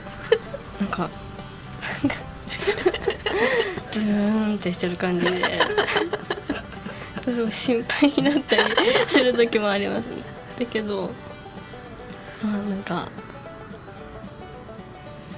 [0.80, 1.10] なんか
[3.90, 5.42] ズーンってしてる感じで。
[7.32, 8.62] すごい心配になったり
[9.06, 10.22] する時もありますね
[10.58, 11.10] だけど
[12.42, 13.08] まあなんか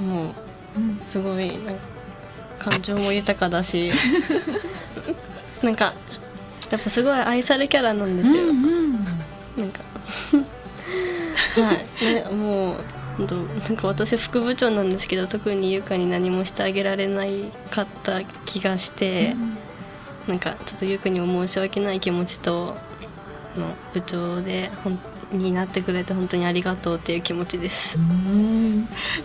[0.01, 0.35] もう
[1.07, 1.90] すごいなんか
[2.61, 3.91] 感情も豊かだし
[5.63, 5.95] なんか
[6.71, 8.53] やっぱすごい愛されキャラなんですよ、
[9.57, 9.83] なんか。
[11.61, 12.05] はい。
[12.05, 12.77] ねもう
[13.21, 19.35] なんか私副部長なんですけど特に優香に何もしてあげられないかった気がして、
[20.29, 22.77] なんかちょっと優香にも申し訳ない気持ちと
[23.57, 24.99] あの部長でほん
[25.33, 27.99] になってくれて本当にありがとうっていう気持ちです。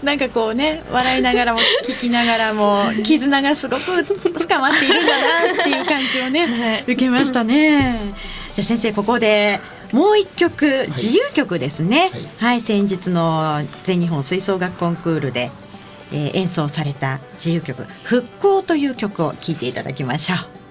[0.03, 8.13] なんかこうね笑いながらも聞きながらも 絆がすごく深まっているんだなっていう感じをね、受けましたね。
[8.53, 9.59] じゃあ先生ここで
[9.91, 12.11] もう一曲自由曲ですね。
[12.37, 15.51] はい、先日の全日本吹奏楽コンクールで、
[16.11, 20.64] えー演奏された自由曲「復興」という曲を聴いていただきましょう。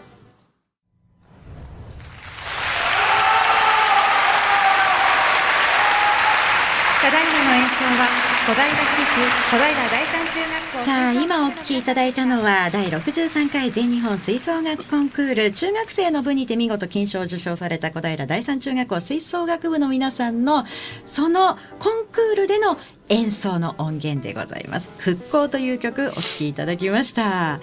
[10.84, 19.00] さあ今お聴きいただいたのは第63回全日本吹奏楽コンクール中学生の部にて見事金賞を受賞された小平第三中学校。
[19.00, 20.64] 吹奏楽部の皆さんの
[21.06, 22.76] そのコンクールでの
[23.08, 24.88] 演奏の音源でございます。
[24.98, 27.60] 復興という曲お聴きいただきました。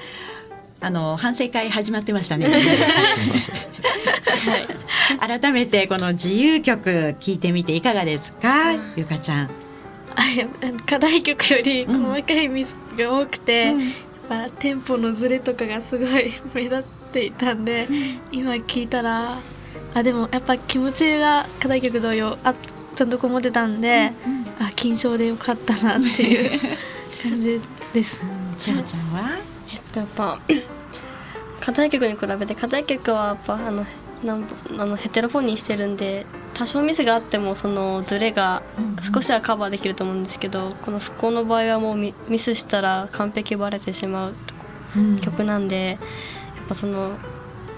[0.83, 2.47] あの反省会始まってましたね。
[5.19, 8.71] 改めてこの自由曲聴いてみていかがですか？
[8.95, 9.49] ゆかちゃん
[10.85, 13.75] 課題曲より細かいミスが多くて、やっ
[14.29, 17.87] ぱテンポのズレとかがすごい 目立っていたんで、
[18.31, 19.39] 今聞いたら
[19.93, 22.53] あでもやっぱ気持ちが課題曲同様あ
[22.95, 24.11] ちゃんとこもってたんで、
[24.59, 26.59] あ金賞でよかったなっていう
[27.23, 27.59] 感じ
[27.93, 28.17] です。
[28.57, 29.37] ちゃちゃんは？
[29.73, 30.39] えっとやっぱ
[31.59, 33.85] 課題曲に比べて課題曲はやっぱあの
[34.23, 34.45] なん
[34.77, 38.61] あのヘテロフォニーしてるんで多少ミスがあってもそのズレが
[39.13, 44.33] 少しはカバーできると思うんですけど、この復興の場合はもうミミスしたら完璧バレてしまう
[45.21, 45.97] 曲なんで、
[46.55, 47.17] やっぱその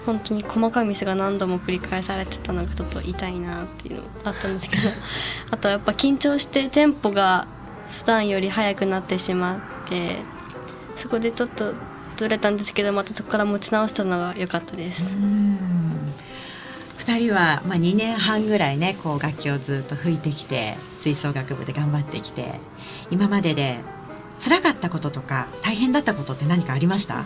[0.04, 4.90] 本当に細かいミスが何度も繰り返されてたのがちょっと痛いなっていうのあったんですけど
[5.50, 7.46] あとはやっぱ緊張してテンポが
[7.90, 10.18] 普段より速くなってしまって
[10.96, 11.72] そこでちょっと
[12.16, 15.16] ずれたんですけどまたそこから持ち直したのが良かったです。
[16.98, 22.54] 2人は、まあ、2年半ぐらいねこう楽器をずっと吹いてきて吹奏楽部で頑張ってきて
[23.10, 23.78] 今までで
[24.42, 27.24] 辛かったこととか大変だったことって何かありました？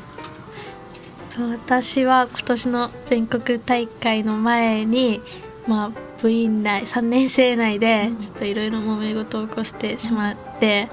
[1.39, 5.21] 私は今年の全国大会の前に、
[5.69, 10.89] まあ、部員内3年生内でちょっといろいろ揉め事を起こしてしまってやっ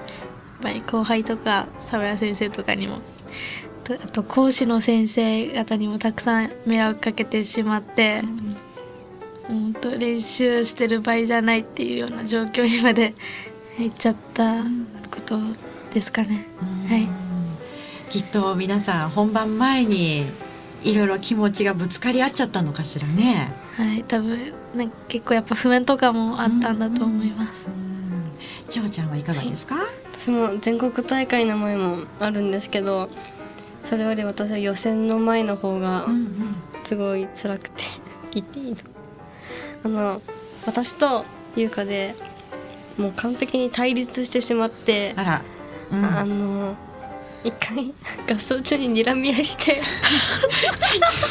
[0.61, 2.99] ぱり後輩とか沢谷先生とかにも
[3.89, 8.23] あと講師の先生方にもたくさん迷惑かけてしまって、
[9.47, 13.13] 本当練習してる場合じゃないっていうような状況にまで
[13.77, 14.63] 行っちゃった
[15.11, 15.39] こと
[15.93, 16.45] ですかね。
[16.87, 17.07] はい。
[18.09, 20.25] きっと皆さん本番前に
[20.83, 23.53] いろいろ気持ちがぶつかり合っちゃったのかしらね。
[23.75, 27.67] はい、多分なんか結構やっぱ不満とかもあったんだと思います。
[28.69, 29.75] ちょうちゃんはいかがですか、
[30.11, 33.09] 私も全国大会の前もあるんですけど
[33.83, 36.05] それより私は予選の前の方が
[36.83, 37.83] すごい辛くて
[38.31, 38.77] 言っていいの
[39.85, 40.21] あの
[40.65, 42.15] 私と優香で
[42.97, 45.41] もう完璧に対立してしまってあら、
[45.91, 46.75] あの
[47.43, 47.93] 一回
[48.35, 49.79] 合奏中に睨み合いして。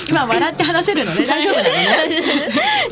[0.09, 1.27] 今笑って話せるのね。
[1.27, 1.88] 大丈夫なのね。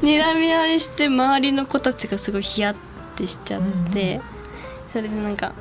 [0.02, 2.74] 睨み合いして周りの子たちがすごいヒヤっ
[3.14, 4.20] てしちゃって、
[4.92, 5.52] それでなんか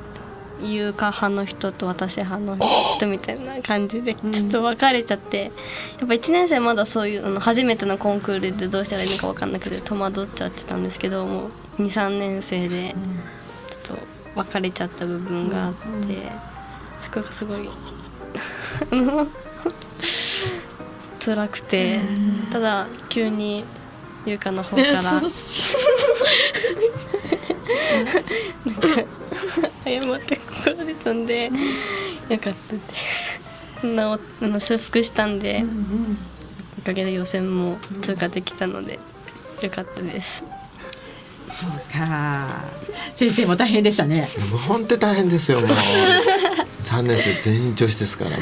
[0.62, 2.56] 優香派の人と私派の
[2.96, 5.52] 人みたいな感じでちょっと分かれちゃって、やっ
[6.00, 11.46] ぱ1年生まだそういうあの初めてのコンクールでどうしたらいいのか分かんなくて戸惑っちゃってたんですけども
[11.78, 12.94] う23年生で
[13.68, 14.02] ちょっと
[14.34, 15.80] 分かれちゃった部分があって、
[17.00, 17.68] そこがすごい
[21.24, 22.00] 辛くて
[22.50, 23.64] ただ急に
[24.26, 25.28] 優香の方からなんか
[29.84, 30.42] 謝ってこ
[30.76, 31.50] られたんで
[32.28, 33.40] よかったです。
[33.84, 35.64] なおあの修復したんで、
[36.78, 38.98] おかげで予選も通過できたので
[39.60, 40.44] よかったです。
[41.50, 42.64] そうか。
[43.14, 44.20] 先生も大変でしたね。
[44.50, 45.68] もう本当に大変ですよもう。
[46.82, 48.36] 3年生全員女子ですからも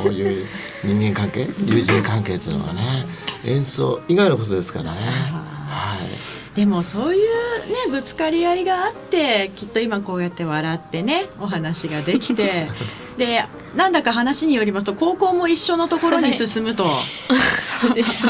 [0.00, 0.46] うこういう
[0.84, 3.06] 人間関係友人関係っていうのはね
[3.44, 4.98] 演奏以外のことですからね。
[4.98, 12.68] はいでもそういうねぶつかり合いがあってきっと今こうやって笑ってねお話ができて。
[13.18, 13.44] で
[13.76, 18.24] なんだか話によりますと高校も一緒のところに進むと、そうです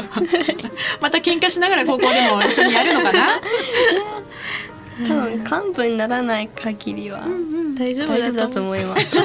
[1.01, 3.41] また喧嘩しながら高校でも一緒にやるのかな？
[5.07, 7.21] 多分幹部にならない限りは
[7.79, 9.17] 大丈夫大丈夫だと思います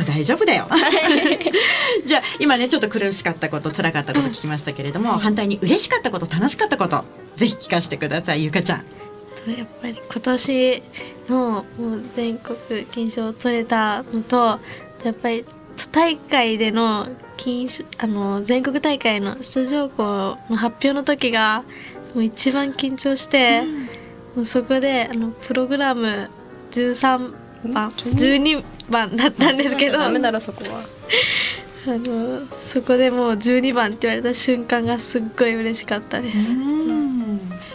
[0.00, 0.66] と大丈夫だよ。
[2.06, 7.04] じゃあ今ねちょっと苦しかったこと辛かったこと聞きましたけれども、反対に嬉しかったこと楽しかったこと
[7.36, 8.84] ぜひ聞かせてくださいゆかちゃん。
[9.56, 10.82] やっぱり今年
[11.28, 14.60] のもう全国金賞を取れたのと
[15.04, 15.44] やっぱり
[15.76, 17.08] 都大会での
[17.38, 21.64] 金賞あの全国大会の出場校の発表の時が
[22.14, 23.62] もう一番緊張して、
[24.36, 26.28] もうそこであのプログラム
[26.72, 29.98] 13番12番だったんですけど。
[29.98, 30.80] ダメだろそこは。
[31.86, 36.36] あのそこでもう12番って言われた瞬間がすっごい嬉しかったです。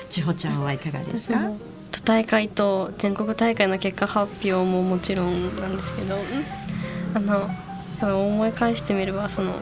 [0.09, 1.51] 千穂ちゃんはいかがですか？
[1.91, 6.17] 都大会と全国大会の結果発表ももちろんなんですけど。
[7.15, 7.49] あの
[8.01, 9.53] 思い返してみればその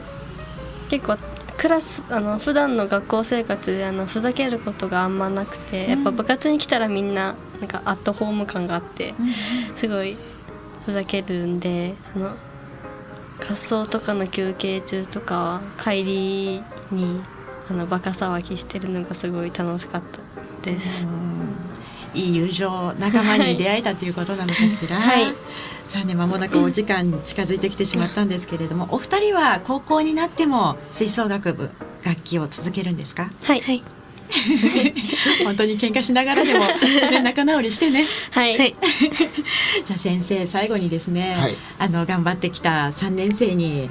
[0.88, 1.16] 結構
[1.56, 9.14] クラスあの普段の学校生活であのふざけることがあんまなくて、やっぱ部活に来たらみんななんかアットホーム感があって、
[9.76, 10.16] すごい
[10.86, 12.36] ふざけるんでその滑
[13.48, 17.20] 走とかの休憩中とかは帰りに
[17.70, 20.02] あのバカ騒ぎしてるのがすごい楽しかっ
[20.62, 21.06] たです。
[22.14, 24.96] いい友情仲間に出会えたということなのかしら。
[25.00, 25.34] はい
[25.86, 31.70] さあね間もなくお時間に近づいてきてしまったんですけれども、お二人は高校になっても吹奏楽部
[32.04, 33.30] 楽器を続けるんですか？
[33.42, 33.82] はい。
[35.44, 38.06] 本当に喧嘩しながらでも、ね、仲直りしてね。
[38.30, 38.56] はい。
[39.84, 41.56] じゃあ先生最後にですね、はい。
[41.78, 43.90] あの頑張ってきた3年生に、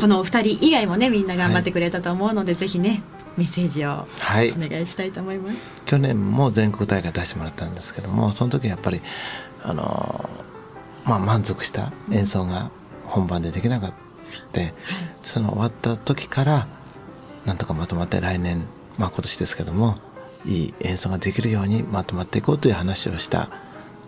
[0.00, 3.02] このお二人以外もねみんな頑張ってくれたと思うので、ぜひね
[3.36, 4.52] メッセージをはい。
[4.52, 5.56] お願いしたいと思います。
[5.86, 9.00] 去年も全国大会出してもらったんですけどもその時やっぱり
[9.62, 10.30] あの
[11.04, 12.70] まあ満足した演奏が
[13.04, 13.94] 本番でできなかった、
[15.22, 16.68] その終わった時から
[17.44, 18.66] なんとかまとまって来年
[18.98, 19.98] まあ今年ですけども
[20.46, 23.48] いい演奏ができるようにまとまっていこうという話をした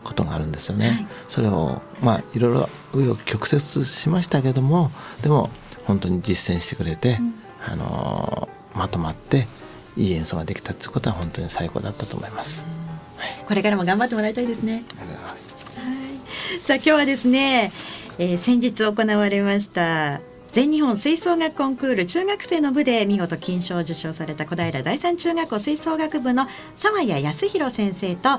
[0.04, 1.08] ことがあるんですよね。
[1.28, 4.90] それをまあいろいろ紆余曲折しましたけども
[5.22, 5.50] でも
[5.84, 7.18] 本当に実践してくれて、
[7.64, 9.46] あのまとまって
[9.96, 12.64] いい演奏ができたってことは本当に最高だったと思います。
[13.48, 14.84] これからも頑張ってもらいたいですね。
[16.62, 17.72] さあ今日はですね、
[18.18, 20.20] えー先日行われました
[20.56, 28.30] 全日本吹奏楽コンクール中学生の部で見事金賞を受賞された小平第三中学校吹奏楽部の沢谷康弘先生と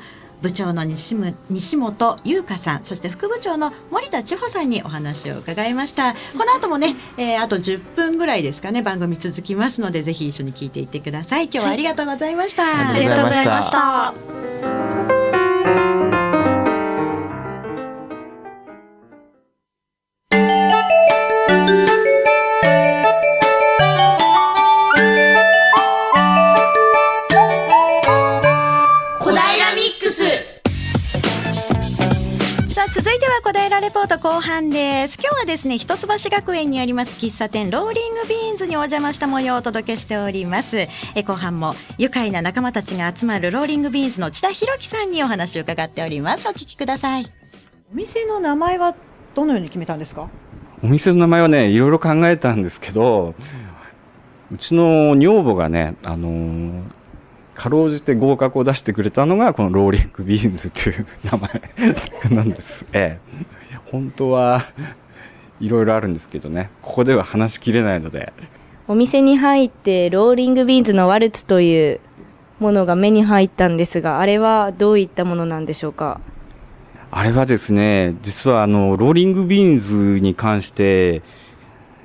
[0.41, 6.13] 部長の西む西本優香さんそして副部長の森田千穂さんにお話を伺いました。
[6.13, 11.43] この後もね、えーあと10分ぐらいですかね番組続きますのでぜひ一緒に聞いていってください。
[11.43, 15.16] 今日はありがとうございました、ありがとうございました
[33.87, 35.17] レポート後半です。
[35.17, 40.87] 今日はですね一橋学園にあります喫茶店ローリングビーンズにお邪魔した模様をお届けしております。
[41.15, 46.49] え後半も愉快な仲間たちが集まるローリングビーンズの千田博樹さんにお話を伺っております。
[46.49, 47.23] お聞きください。
[47.93, 48.93] お店の名前は
[49.33, 50.27] どのように決めたんですか？
[50.83, 53.35] お店の名前はねいろいろ考えたんですけど
[54.51, 56.81] うちの女房がねあのー
[57.55, 61.61] かろうじて合格を出してくれたのがこのローリングビーンズという名前
[62.29, 62.85] なんです。
[62.93, 63.45] ええ、
[63.91, 64.63] 本当は
[65.59, 66.69] いろいろあるんですけどね。
[66.81, 68.31] ここでは話しきれないので。
[68.87, 71.99] お店に入ってローリングビーンズのワルツという
[72.59, 76.21] ものが目に入ったんですがあれはどういったものなんでしょうか？
[77.11, 81.21] あれはですね実はあのローリングビーンズに関して、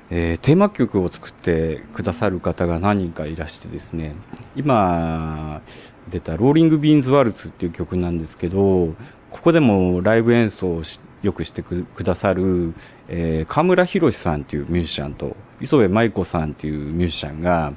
[0.09, 4.13] えーテーマ曲を作ってくださる方が何人かいらしてですね。
[4.55, 5.61] 今
[6.09, 8.93] 出た「ローリングビーンズワルツ」っていう曲なんですけど
[9.31, 12.73] ここでもライブ演奏をしよくしてくださる、
[13.07, 17.73] えー、河村宏さんっていうミュージシャンと磯部舞子さんっていうミュージシャンが、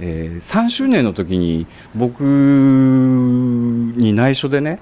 [0.00, 4.80] えー、3周年の時に僕に内緒でね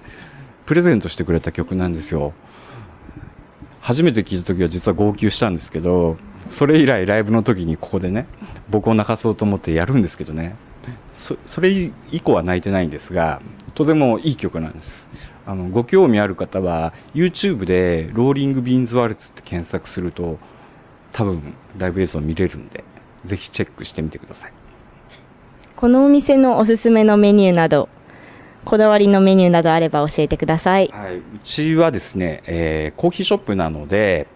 [0.64, 2.32] プレゼントしてくれた曲なんですよ。
[3.80, 6.16] 初めて聞いた時は実は号泣したんですけど
[6.50, 8.26] それ以来ライブの時にここでね
[8.68, 10.56] 僕を泣かそうと思ってやるんですけどね。
[11.14, 11.70] それ
[12.10, 13.40] 以降は泣いてないんですが
[13.74, 15.08] とてもいい曲なんです。
[15.46, 20.38] あのご興味ある方は YouTube で「ローリング・ビーンズ・ワルツ」って検索すると
[21.12, 22.84] 多分ライブ映像見れるんで
[23.24, 24.52] ぜひチェックしてみてください。
[25.76, 27.88] このお店のおすすめのメニューなど
[28.64, 34.26] こだわりのメニューなどあれば教えてください、はい、うちはですね、えー、コーヒーショップなので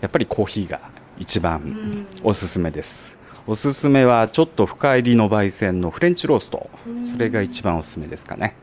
[0.00, 0.80] やっぱりコーヒーが
[1.18, 3.16] 一番おすすめです、
[3.46, 6.70] おすすめはちょっと深入りの焙煎のフレンチロースト。
[7.10, 8.54] それが一番おすすめですかね。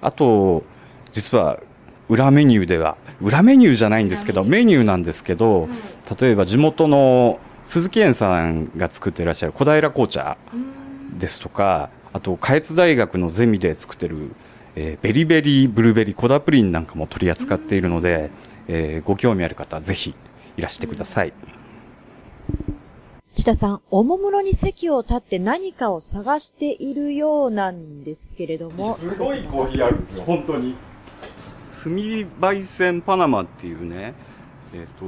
[0.00, 0.64] あと
[1.12, 1.60] 実は
[2.08, 5.68] 裏メニューでは裏メニューじゃないんですけどメニューなんですけど
[6.20, 10.36] 例えば地元の鈴木園さんが作っていらっしゃる小平紅茶
[11.18, 14.32] ですとかあと下越大学のゼミで作ってる、
[14.76, 18.30] えーベリベリーブルーベリーコダプリンなんかも取り扱っているので、
[18.68, 20.14] えーご興味ある方はぜひ
[20.56, 21.32] いらしてください。
[23.34, 28.94] 千田さん、おもむろに席を立って何かを探しているようなんですけれども。
[28.98, 30.74] すごいコーヒーあるんですよ、本当に。
[31.82, 34.14] 炭火焙煎パナマっていうね、
[34.72, 35.04] えっ、と、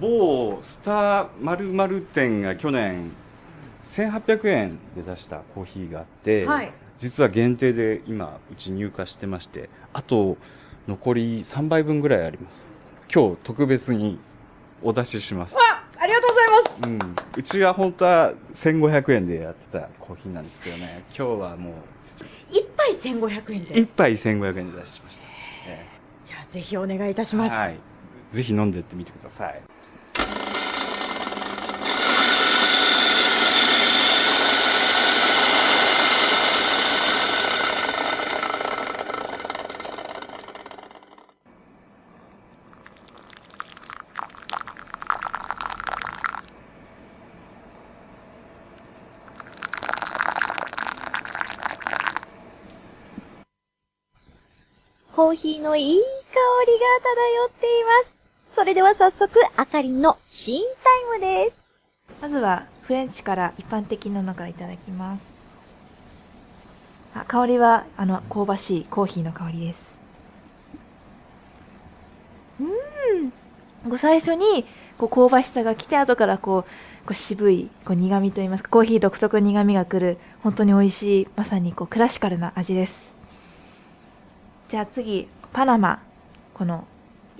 [0.00, 3.12] 某スター〇〇店が去年
[3.84, 10.36] 1800円で出したコーヒーがあって、はい実は限定で今うち入荷してまして、あと
[10.86, 12.68] 残り3杯分ぐらいあります。
[13.12, 14.18] 今日特別に
[14.82, 15.56] お出しします。
[15.58, 21.74] あありがとうございますうん、うちは本当は1500円でやってたコーヒーなんですけどね、今日はもう
[22.50, 23.70] 一杯1500円で。
[23.74, 25.23] 1杯1500円で出しました。
[25.66, 25.86] え
[26.24, 27.54] じゃあぜひお願いいたしえます。
[27.54, 27.76] はい。
[28.30, 29.62] ぜひ飲んでってみてください。
[55.34, 56.02] ーヒーのいい香
[56.66, 56.80] りが
[57.38, 58.18] 漂っています。
[58.56, 60.60] それでは早速、あかりんのシーン
[61.18, 61.64] タイムです。
[62.20, 65.24] まずはフレンチから一般的なのからいただきます
[67.14, 69.80] あ香りはあの香ばしいコーヒーの香りです
[72.60, 74.66] うんこう最初に
[74.98, 76.62] こう香ばしさが来て後からこう
[77.06, 83.13] こう渋いこう苦味といいますかコーヒー独特の苦味が来る本当に美味しいまさにこうクラシカルな味です
[84.74, 86.02] じゃあ次パナマ
[86.52, 86.84] この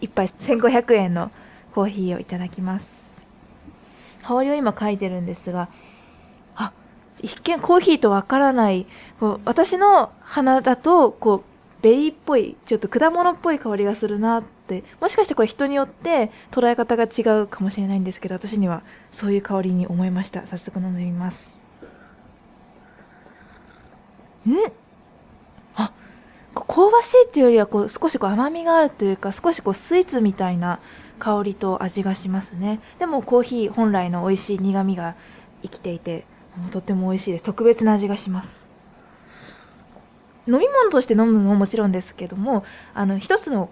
[0.01, 1.33] 1杯1500円の
[1.75, 3.11] コーヒーをいただきます。
[4.23, 5.69] 香りを今嗅いでるんですが
[6.55, 6.71] あ
[7.21, 8.87] 一見コーヒーとわからない
[9.19, 20.47] こう私の鼻だとこうベリーっぽいちょっと果物っぽい香りがするなってもしかしてこれ人によって捉え方が違うかもしれないんですけど私にはそういう香りに思いました。
[20.47, 21.49] 早速飲んでみます。
[24.47, 24.84] うん。
[26.75, 30.81] 香ばしいっていうよりはこう少しこう甘みがあるというか少しこうスイーツみたいな
[31.21, 32.81] 香りと味がしますね。
[32.99, 35.15] でもコーヒー本来の美味しい苦みが
[35.63, 37.45] 生きていてもうとっても美味しいです。
[37.45, 38.67] 特別な味がします。
[40.49, 43.71] 飲み物として飲むのももちろんですけどもあの一つの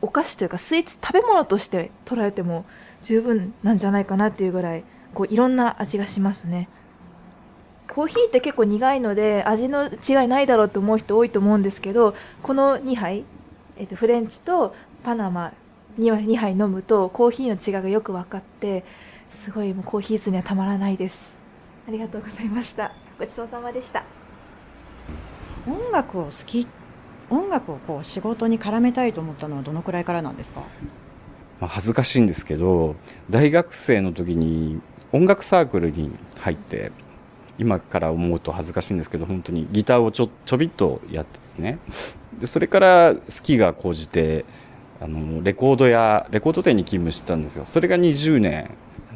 [0.00, 2.66] お菓子というかスイーツ食べ物として捉えても
[3.02, 6.68] 十分なんじゃないかなっていうぐらいこういろんな味がしますね。
[7.88, 13.24] コーヒーって結構苦いので味の違いないだろうと思う人多いと思うんですけどこの2杯、
[13.76, 14.74] えっとフレンチと
[15.04, 15.52] パナマ
[15.98, 18.84] 2, 2杯飲むとコーヒーの違いがよく分かって
[19.30, 21.34] すごいもうコーヒー好にはたまらないです。
[21.86, 22.92] ありがとうございました。
[23.18, 24.02] ごちそうさまでした。
[25.66, 26.66] 音楽を好き
[27.30, 30.62] 音楽をこう仕事に絡めたいと思ったのはどのくらいからなんですか？
[31.60, 32.96] まあ、恥ずかしいんですけど
[33.30, 34.80] 大学生の時に
[35.12, 36.10] 音楽サークルに
[36.40, 36.90] 入って
[37.58, 41.78] 今から思うと恥ずかしいんですけど本当にギターをちょちょびっとやっててね。
[42.38, 44.44] でそれから好きが高じて
[45.00, 47.64] あのレコードやレコード店に勤務してたんですよ。
[47.66, 48.70] それが20年。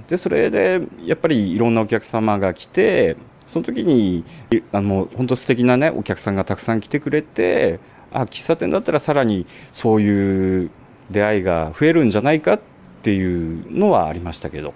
[0.09, 3.16] でそれでやっぱりいろんなお客様が来て
[3.47, 4.24] その時に
[4.72, 7.80] あの本当素敵なねお客さんがたくさん来てくれて
[8.12, 10.70] あ喫茶店だったらさらにそういう
[11.11, 12.61] 出会いが増えるんじゃないかっ
[13.03, 14.72] ていうのはありましたけど。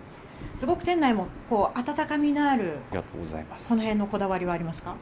[0.62, 3.66] すごく店内もこう温かみのあるありがとうございます。
[3.68, 4.94] この辺のこだわりはありますか？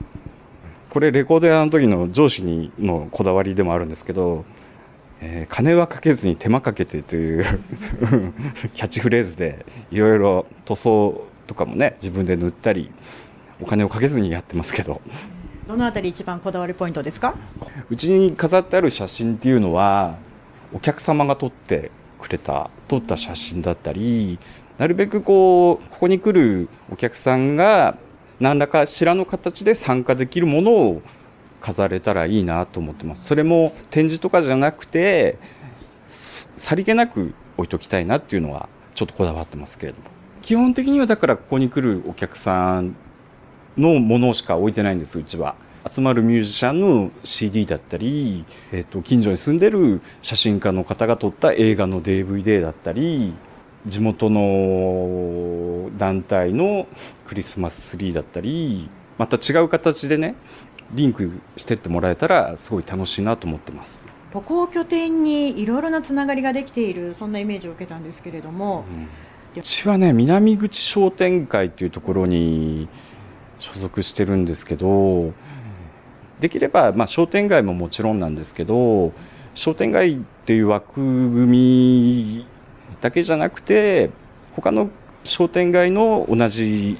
[0.89, 4.47] これレコード屋の時の上司にのこだわりでもあるんですけど
[5.21, 7.45] えー金はかけずに手間かけてという
[8.73, 12.91] キャッチフレーズでいろいろ塗装とかもね自分で塗ったり
[13.61, 15.03] お金をかけずにやってますけど。
[15.69, 17.35] どのあたり一番こだわりポイントですか？
[17.91, 20.17] うちに飾ってある写真っていうのは
[20.73, 24.39] お客様が撮ってくれた撮った写真だったり
[24.81, 27.99] なるべくこうここに来るお客さんが
[28.41, 31.03] 何らかしらの形で参加できるものを
[31.61, 33.26] 飾れたらいいなと思ってます。
[33.26, 35.37] それも展示とかじゃなくて
[36.09, 40.05] さりげなく置いときたいなっていうのはちょっとこだわってますけれども。
[40.41, 42.97] 基本的にはだからここに来るお客さん
[43.76, 45.57] のものしか置いてないんですうちは。
[45.95, 53.35] 集まるミュージシャンの CD だったり、えっと近所に住んでる写真家の方が撮った映画の DVD だったり
[53.87, 56.87] 地元の団体の
[57.26, 60.35] クリスマスツリーだったりまた違う形でね
[60.93, 64.07] リンクしてってもらえたらすごい楽しいなと思ってます。
[64.33, 68.85] ここを拠点にいろいろなつながりができているそんなイメージを受けたんですけれども、
[69.57, 72.89] うちはね南口商店会っていうところに
[73.59, 75.33] 所属してるんですけど
[76.39, 79.12] できれば、まあ、商店街ももちろんなんですけど
[79.55, 80.16] 商店街っ
[80.47, 82.47] ていう枠組み
[83.01, 84.11] だけじゃなくて
[84.57, 84.91] 他の
[85.24, 86.99] 商店街の同じ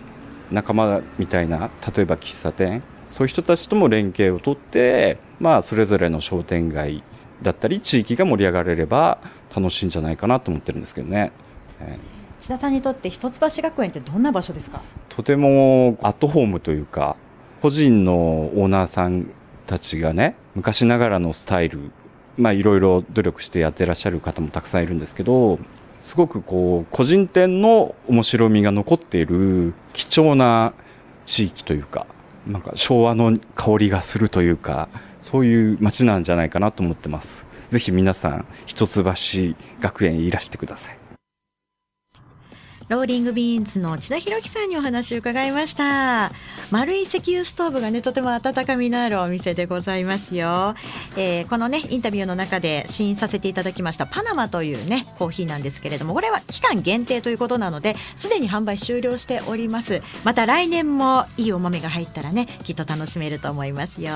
[0.51, 7.03] 仲間みたいな例えば喫茶店そういう人たちとも連携を取って、まあ、それぞれの商店街
[7.43, 9.19] だったり地域が盛り上がれれば
[9.55, 11.33] 楽しいんじゃないかなと思ってるんですけどね。
[11.81, 14.81] えー千田さんにとって一橋学園ってどんな場所ですか？
[15.11, 17.17] とてもアットホームというか
[17.61, 19.31] 個人のオーナーさん
[19.67, 21.91] たちがね昔ながらのスタイル
[22.39, 25.59] まあいろいろ努力してやってらっしゃる方もたくさんいるんですけど
[26.03, 30.73] すごくこう個人店の面白みが残っている貴重な
[31.27, 32.07] 地域というか
[32.47, 34.89] なんか昭和の香りがするというか
[35.21, 37.47] そういう街なんじゃないかなと思ってます。
[37.69, 39.03] ぜひ皆さん一橋
[39.81, 41.00] 学園いらしてください。
[42.91, 46.33] ローリングビーンズの千田博樹さんにお話を伺いました。
[46.73, 50.75] 丸い石油ストーブがねとても温かみのあるお店でございますよ、
[51.17, 60.03] えーこのねインタビューの中で試飲させていただきましたパナマというねコーヒーなんですけれどもこれは期間限定ということなのですでに販売終了しております。
[60.25, 64.11] また来年もいいお豆が入ったらねきっと楽しめると思いますよ。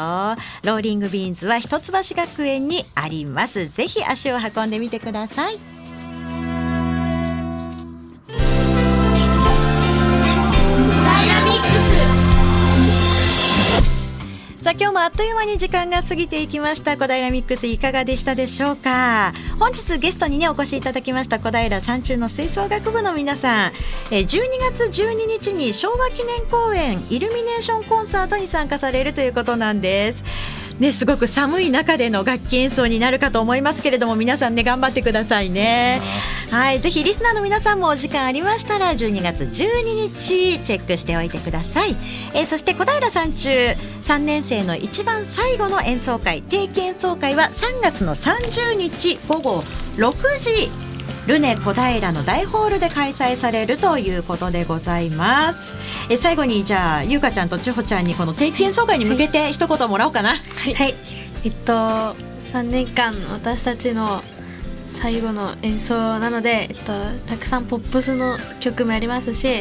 [0.64, 3.68] ローリングビーンズは一橋学園にあります。
[3.68, 5.73] ぜひ足を運んでみてください。
[14.60, 16.96] さあ今日もあっという間に時間が過ぎていきました。
[16.96, 19.34] 小平ミックスいかがでしたでしょうか？
[19.58, 23.72] 本日ゲストにねお越しいただきました小平山中の吹奏楽部の皆さん。
[24.10, 24.26] え12
[24.72, 30.24] 月12日に昭和記念公演イルミネーションコンサートに参加されるということなんです。
[30.78, 36.00] ね、すごく寒い中での楽器演奏になるかと思いますけれども皆さんね頑張ってくださいね。
[36.50, 41.96] はいぜひリスナーの皆さんもお時間ありましたら12月12日チェックしておいてください、
[42.32, 43.50] えーそして小平山中
[44.02, 49.64] 3年生の一番最後の演奏会定期演奏会は3月の30日午後
[49.96, 50.84] 6時
[51.26, 55.74] ルネ小平の大ホールで開催されるということでございます。
[56.10, 60.36] え最後にじゃあゆうかちゃんとちほちゃんにこの定期演奏会に向けて一言もらおうかな。
[60.36, 60.94] はい、はい、
[61.44, 64.22] えっと3年間私たちの
[64.86, 66.92] 最後の演奏なので、えっと、
[67.26, 69.60] たくさんポップスの曲もやりますし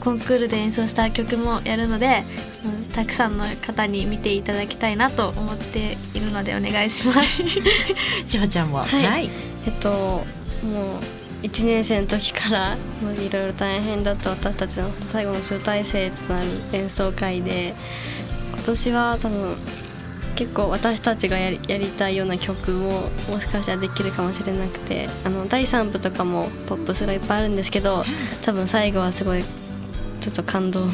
[0.00, 2.24] コンクールで演奏した曲もやるので
[2.64, 7.42] うんたくさんの方に見ていただきたいなと思っているのでお願いします。
[8.28, 8.78] ちほちゃんも。
[8.78, 9.30] はい、はい。
[9.66, 10.24] えっと
[10.62, 11.00] もう
[11.42, 17.74] 1年生の時からいろいろ大変だった私たちの最後の集大成となる演奏会で
[18.52, 19.56] 今年は多分
[20.36, 28.04] 結構私たちがやりやりたいような曲ももしかしたらできるかもしれなくてあの第3部とかもポップスがいっぱいあるんですけど
[28.42, 29.42] 多分最後はすごい
[30.20, 30.88] ちょっと感動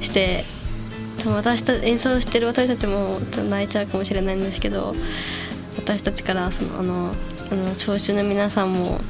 [0.00, 0.44] して
[1.18, 4.94] 多分私た演奏してる私たちもちょっと泣いちゃうかもしれないんですけど
[5.76, 7.14] 私たちからそのあの
[7.54, 9.00] あの聴衆の皆さんも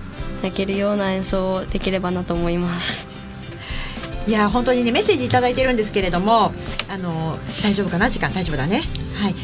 [0.43, 3.09] 泣けるような演奏をできればなと思います。
[4.27, 6.53] いや本当にねメッセージいいてるんですけれども
[6.91, 8.11] あの大丈夫かな？
[8.11, 8.83] 時間大丈夫だね。
[9.19, 9.35] はい。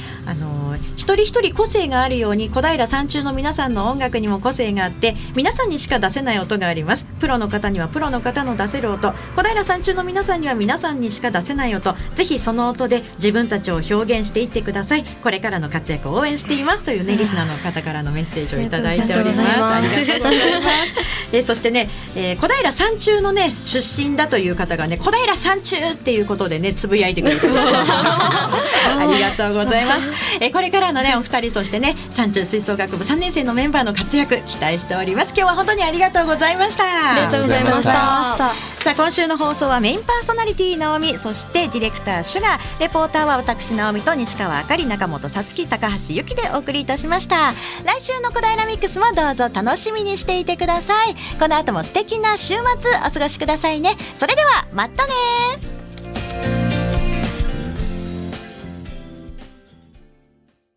[1.00, 7.06] 一人一人個性があるように小平山中の皆さんの音楽にも個性があって皆さんにしか出せない音があります。
[7.20, 9.14] プロの方にはプロの方の出せる音。
[9.34, 11.94] 小平山中の皆さんには皆さんにしか出せない音。
[12.14, 15.04] ぜひその音で自分たちを表現していってください。
[15.04, 16.82] これからの活躍を応援しています。
[16.82, 19.40] というねリスナーの方からのメッセージをいただいております。
[19.40, 30.10] ありがとうございますありがとうございますえーそしてね、えー小平山中のね出身だという方がね小平山中っていうことでねつぶやいてくれて ありがとうございます、
[30.40, 35.28] えーこれからのねお二人そしてね山中吹奏楽部3年生のメンバーの活躍期待しております。
[35.36, 36.84] 今日は本当にありがとうございました。
[36.84, 37.92] ありがとうございました。
[37.92, 38.52] さ
[38.86, 42.80] あ今週の放送はメインパーソナリティ直美そしてディレクターシュガー。
[42.80, 47.52] レポーターは私直美と西川あかり中本さつき高橋由紀でお送りいたしました。
[47.84, 52.62] 来週の小平ミックスもどうぞ楽しみにしていてくださいこの後も素敵な週末
[53.06, 53.96] お過ごしくださいね。
[54.16, 55.12] それではまたね